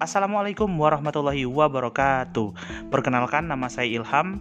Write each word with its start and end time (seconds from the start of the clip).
Assalamualaikum 0.00 0.80
warahmatullahi 0.80 1.44
wabarakatuh. 1.44 2.56
Perkenalkan 2.88 3.52
nama 3.52 3.68
saya 3.68 3.84
Ilham, 3.84 4.40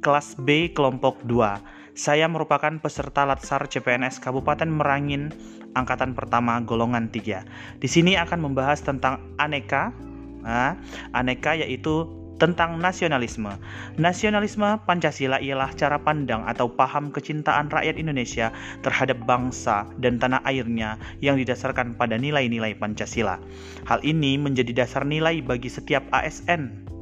kelas 0.00 0.32
B 0.40 0.72
kelompok 0.72 1.20
2. 1.28 1.60
Saya 1.92 2.24
merupakan 2.24 2.72
peserta 2.80 3.28
Latsar 3.28 3.68
CPNS 3.68 4.16
Kabupaten 4.16 4.64
Merangin 4.64 5.28
angkatan 5.76 6.16
pertama 6.16 6.56
golongan 6.64 7.12
3. 7.12 7.76
Di 7.76 7.84
sini 7.84 8.16
akan 8.16 8.48
membahas 8.48 8.80
tentang 8.80 9.20
aneka. 9.36 9.92
Nah, 10.40 10.80
aneka 11.12 11.52
yaitu 11.52 12.08
tentang 12.38 12.78
nasionalisme. 12.78 13.50
Nasionalisme 13.98 14.78
Pancasila 14.86 15.42
ialah 15.42 15.74
cara 15.74 15.98
pandang 15.98 16.46
atau 16.46 16.70
paham 16.70 17.10
kecintaan 17.10 17.68
rakyat 17.68 17.98
Indonesia 17.98 18.54
terhadap 18.86 19.18
bangsa 19.26 19.84
dan 19.98 20.16
tanah 20.16 20.40
airnya 20.46 20.96
yang 21.18 21.36
didasarkan 21.36 21.98
pada 21.98 22.14
nilai-nilai 22.14 22.78
Pancasila. 22.78 23.36
Hal 23.84 24.00
ini 24.06 24.38
menjadi 24.38 24.86
dasar 24.86 25.02
nilai 25.02 25.42
bagi 25.42 25.68
setiap 25.68 26.06
ASN 26.14 26.97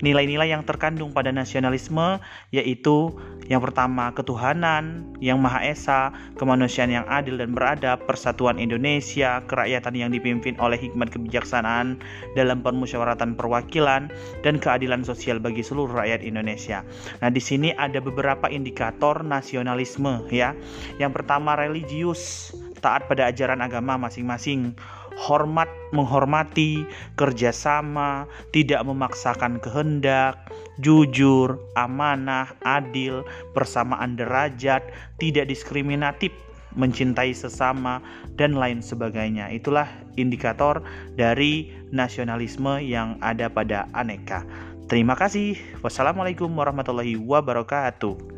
Nilai-nilai 0.00 0.50
yang 0.50 0.66
terkandung 0.66 1.14
pada 1.14 1.30
nasionalisme 1.30 2.18
yaitu 2.50 3.14
yang 3.44 3.60
pertama 3.60 4.08
ketuhanan 4.16 5.04
yang 5.20 5.36
Maha 5.36 5.60
Esa, 5.68 6.08
kemanusiaan 6.40 6.88
yang 6.88 7.04
adil 7.12 7.36
dan 7.36 7.52
beradab, 7.52 8.00
persatuan 8.08 8.56
Indonesia, 8.56 9.44
kerakyatan 9.44 9.92
yang 9.92 10.10
dipimpin 10.16 10.56
oleh 10.56 10.80
hikmat 10.80 11.12
kebijaksanaan 11.12 12.00
dalam 12.32 12.64
permusyawaratan 12.64 13.36
perwakilan 13.36 14.08
dan 14.40 14.54
keadilan 14.56 15.04
sosial 15.04 15.36
bagi 15.36 15.60
seluruh 15.60 15.92
rakyat 15.92 16.24
Indonesia. 16.24 16.80
Nah, 17.20 17.28
di 17.28 17.40
sini 17.40 17.76
ada 17.76 18.00
beberapa 18.00 18.48
indikator 18.48 19.20
nasionalisme 19.20 20.24
ya. 20.32 20.56
Yang 20.96 21.20
pertama 21.20 21.52
religius, 21.60 22.52
taat 22.84 23.08
pada 23.08 23.32
ajaran 23.32 23.64
agama 23.64 23.96
masing-masing 23.96 24.76
hormat 25.16 25.70
menghormati, 25.94 26.84
kerjasama, 27.16 28.26
tidak 28.52 28.82
memaksakan 28.84 29.62
kehendak, 29.62 30.36
jujur, 30.82 31.56
amanah, 31.78 32.50
adil, 32.66 33.22
persamaan 33.54 34.18
derajat, 34.18 34.82
tidak 35.22 35.46
diskriminatif, 35.48 36.34
mencintai 36.74 37.30
sesama, 37.30 38.02
dan 38.34 38.58
lain 38.58 38.82
sebagainya. 38.82 39.48
Itulah 39.54 39.86
indikator 40.18 40.82
dari 41.14 41.70
nasionalisme 41.94 42.82
yang 42.82 43.16
ada 43.22 43.46
pada 43.46 43.86
aneka. 43.94 44.42
Terima 44.90 45.16
kasih. 45.16 45.56
Wassalamualaikum 45.80 46.50
warahmatullahi 46.50 47.16
wabarakatuh. 47.16 48.33